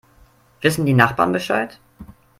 [0.61, 1.79] Wissen die Nachbarn Bescheid?